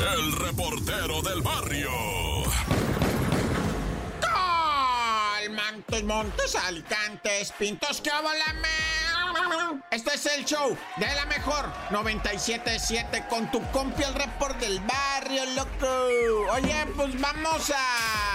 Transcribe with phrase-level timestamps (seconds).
[0.00, 1.90] el reportero del barrio.
[5.50, 8.10] Montes, Montes, Alicantes, Pintos, que
[9.90, 15.44] Este es el show de la mejor 97.7 con tu compi el report del barrio,
[15.54, 16.52] loco.
[16.52, 18.25] Oye, pues vamos a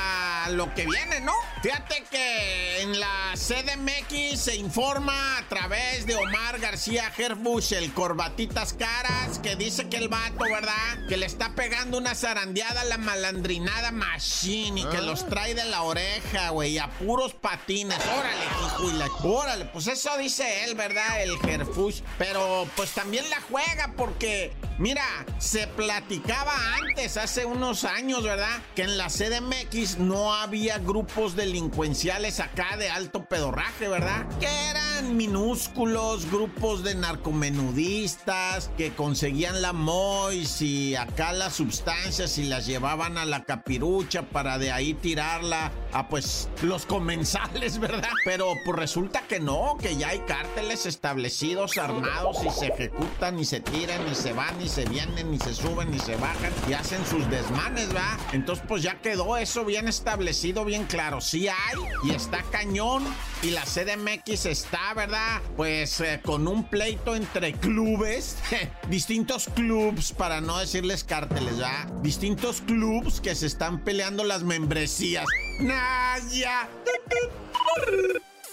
[0.50, 1.34] lo que viene, ¿no?
[1.62, 8.73] Fíjate que en la CDMX se informa a través de Omar García Herbush, el corbatitas
[8.73, 11.08] caras, que dice que el vato, ¿verdad?
[11.08, 15.02] Que le está pegando una zarandeada a la malandrinada machine y que ah.
[15.02, 18.00] los trae de la oreja, güey, a puros patines.
[18.17, 19.08] Órale, hijo y la...
[19.23, 21.22] Órale, pues eso dice él, ¿verdad?
[21.22, 22.02] El Herbush.
[22.17, 25.05] Pero pues también la juega porque Mira,
[25.38, 28.63] se platicaba antes, hace unos años, ¿verdad?
[28.76, 34.27] Que en la CDMX no había grupos delincuenciales acá de alto pedorraje, ¿verdad?
[34.39, 42.45] Que eran minúsculos grupos de narcomenudistas que conseguían la MOIS y acá las sustancias y
[42.45, 48.09] las llevaban a la capirucha para de ahí tirarla a pues los comensales, ¿verdad?
[48.25, 53.45] Pero pues resulta que no, que ya hay cárteles establecidos, armados y se ejecutan y
[53.45, 56.73] se tiran y se van y se vienen, y se suben, y se bajan, y
[56.73, 58.17] hacen sus desmanes, ¿va?
[58.34, 61.22] Entonces, pues ya quedó eso bien establecido, bien claro.
[61.22, 63.03] Sí hay, y está cañón,
[63.44, 65.42] y la CDMX está, ¿verdad?
[65.56, 68.38] Pues eh, con un pleito entre clubes,
[68.89, 71.88] distintos clubs, para no decirles cárteles, ¿va?
[72.02, 75.25] Distintos clubs que se están peleando las membresías.
[75.62, 76.67] Naya.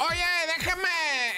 [0.00, 0.22] Oye,
[0.56, 0.88] déjame,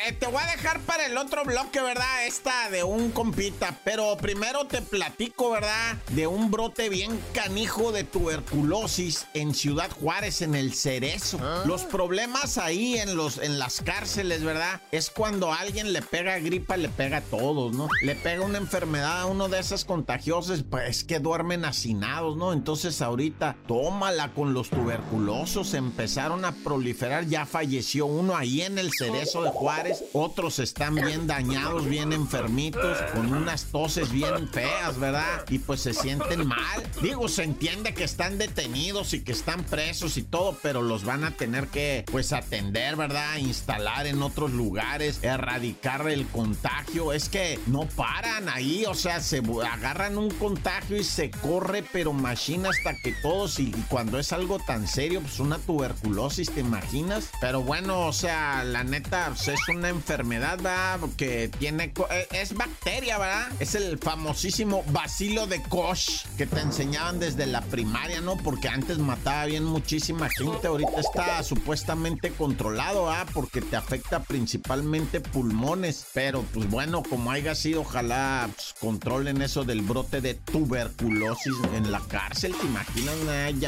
[0.06, 2.26] eh, te voy a dejar para el otro bloque, ¿verdad?
[2.26, 5.96] Esta de un compita, pero primero te platico, ¿verdad?
[6.10, 11.38] De un brote bien canijo de tuberculosis en Ciudad Juárez, en el Cerezo.
[11.42, 11.62] Ah.
[11.64, 14.82] Los problemas ahí en, los, en las cárceles, ¿verdad?
[14.92, 17.88] Es cuando alguien le pega gripa, le pega a todos, ¿no?
[18.02, 22.52] Le pega una enfermedad a uno de esas contagiosas, pues que duermen hacinados, ¿no?
[22.52, 28.78] Entonces ahorita, tómala con los tuberculosos, empezaron a proliferar, ya falleció uno ahí y en
[28.78, 30.02] el cerezo de Juárez.
[30.12, 35.44] Otros están bien dañados, bien enfermitos, con unas toses bien feas, ¿verdad?
[35.48, 36.82] Y pues se sienten mal.
[37.00, 41.22] Digo, se entiende que están detenidos y que están presos y todo, pero los van
[41.22, 43.36] a tener que, pues, atender, ¿verdad?
[43.36, 47.12] Instalar en otros lugares, erradicar el contagio.
[47.12, 52.12] Es que no paran ahí, o sea, se agarran un contagio y se corre, pero
[52.12, 57.30] machina hasta que todos, y cuando es algo tan serio, pues una tuberculosis, ¿te imaginas?
[57.40, 61.00] Pero bueno, o sea, la neta, pues, es una enfermedad, ¿verdad?
[61.16, 61.92] Que tiene.
[62.10, 63.48] Eh, es bacteria, ¿verdad?
[63.60, 68.36] Es el famosísimo bacilo de Koch que te enseñaban desde la primaria, ¿no?
[68.36, 70.66] Porque antes mataba bien muchísima gente.
[70.66, 73.26] Ahorita está supuestamente controlado, ¿ah?
[73.32, 76.06] Porque te afecta principalmente pulmones.
[76.12, 81.90] Pero, pues bueno, como haya sido, ojalá pues, controlen eso del brote de tuberculosis en
[81.90, 82.54] la cárcel.
[82.60, 83.00] ¿Te imaginas?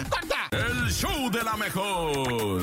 [0.09, 0.49] ¡Corta!
[0.51, 2.63] El show de la mejor.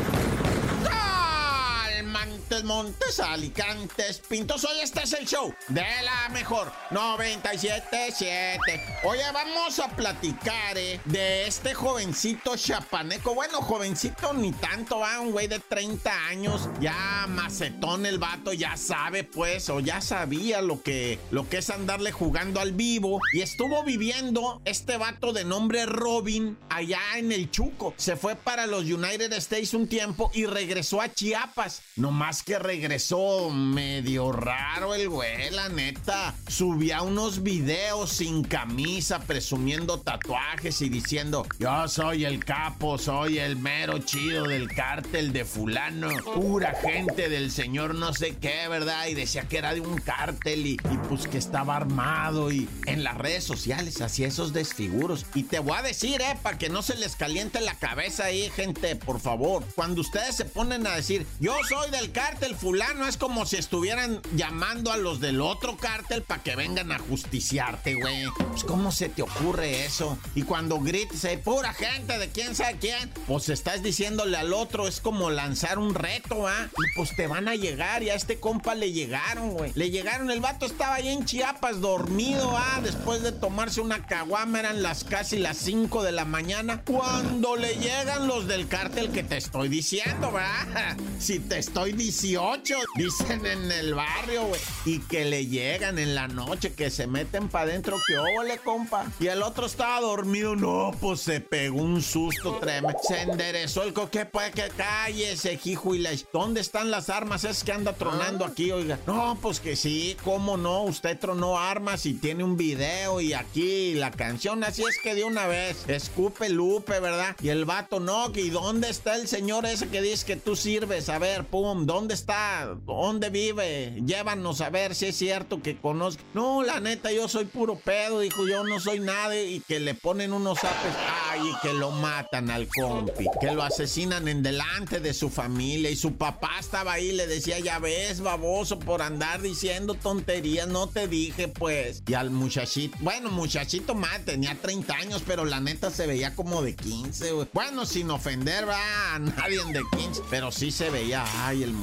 [2.51, 4.65] Montes, Montes, Alicantes, Pintos.
[4.65, 8.59] Hoy este es el show de la mejor 97.7.
[9.05, 13.33] Oye, vamos a platicar eh, de este jovencito chapaneco.
[13.35, 16.67] Bueno, jovencito ni tanto, va, un güey de 30 años.
[16.81, 21.69] Ya macetón el vato, ya sabe, pues, o ya sabía lo que, lo que es
[21.69, 23.21] andarle jugando al vivo.
[23.31, 27.93] Y estuvo viviendo este vato de nombre Robin allá en el Chuco.
[27.95, 31.81] Se fue para los United States un tiempo y regresó a Chiapas.
[31.95, 32.11] No
[32.43, 36.33] que regresó medio raro el güey, la neta.
[36.47, 43.55] Subía unos videos sin camisa, presumiendo tatuajes y diciendo, yo soy el capo, soy el
[43.57, 49.07] mero chido del cártel de fulano, pura gente del señor no sé qué, ¿verdad?
[49.07, 53.03] Y decía que era de un cártel y, y pues que estaba armado y en
[53.03, 55.25] las redes sociales hacía esos desfiguros.
[55.33, 58.49] Y te voy a decir, eh, para que no se les caliente la cabeza ahí,
[58.55, 63.07] gente, por favor, cuando ustedes se ponen a decir, yo soy del cártel, cártel fulano
[63.09, 67.95] es como si estuvieran llamando a los del otro cártel para que vengan a justiciarte,
[67.95, 68.23] güey.
[68.49, 70.17] Pues, ¿cómo se te ocurre eso?
[70.33, 74.87] Y cuando grites, hay pura gente de quién sabe quién, pues estás diciéndole al otro,
[74.87, 76.69] es como lanzar un reto, ¿ah?
[76.69, 79.73] Y pues te van a llegar, y a este compa le llegaron, güey.
[79.75, 82.79] Le llegaron, el vato estaba ahí en Chiapas dormido, ¿ah?
[82.81, 86.81] Después de tomarse una caguama, eran las casi las 5 de la mañana.
[86.85, 90.95] Cuando le llegan los del cártel que te estoy diciendo, ¿verdad?
[91.19, 94.61] Si te estoy diciendo 18, dicen en el barrio, güey.
[94.85, 99.11] Y que le llegan en la noche, que se meten para adentro, que óvole, compa.
[99.19, 102.97] Y el otro estaba dormido, no, pues se pegó un susto tremendo.
[103.01, 106.11] Se enderezó el coque, pues que cállese, hijo y la...
[106.33, 107.43] ¿Dónde están las armas?
[107.43, 108.99] Es que anda tronando aquí, oiga.
[109.07, 113.93] No, pues que sí, cómo no, usted tronó armas y tiene un video y aquí
[113.93, 117.35] la canción, así es que de una vez, escupe Lupe, ¿verdad?
[117.41, 121.09] Y el vato, no, ¿y dónde está el señor ese que dice que tú sirves?
[121.09, 122.75] A ver, pum, ¿dónde está?
[122.85, 124.01] ¿Dónde vive?
[124.05, 126.23] Llévanos a ver si es cierto que conozco.
[126.33, 129.93] No, la neta, yo soy puro pedo, dijo, yo no soy nadie y que le
[129.93, 130.93] ponen unos apes,
[131.29, 135.89] ay, y que lo matan al compi, que lo asesinan en delante de su familia
[135.89, 140.87] y su papá estaba ahí, le decía, ya ves, baboso, por andar diciendo tonterías, no
[140.87, 142.03] te dije, pues.
[142.07, 146.61] Y al muchachito, bueno, muchachito más, tenía 30 años, pero la neta se veía como
[146.61, 147.47] de 15, güey.
[147.53, 151.73] Bueno, sin ofender, va, a nadie de 15, pero sí se veía, ay, el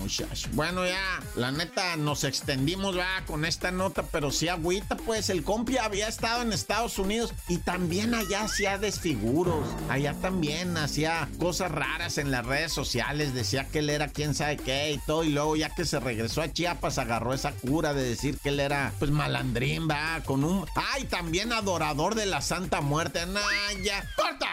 [0.52, 5.44] Bueno, ya, la neta, nos extendimos, va, con esta nota, pero sí agüita, pues, el
[5.44, 11.70] compi había estado en Estados Unidos y también allá hacía desfiguros, allá también hacía cosas
[11.70, 15.30] raras en las redes sociales, decía que él era quién sabe qué y todo, y
[15.30, 18.92] luego ya que se regresó a Chiapas agarró esa cura de decir que él era,
[18.98, 20.66] pues, malandrín, va, con un...
[20.74, 24.04] Ay, también adorador de la Santa Muerte, Naya.
[24.16, 24.48] ¡Corta!